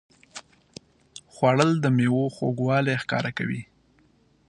[1.33, 3.61] خوړل د میوو خوږوالی ښکاره کوي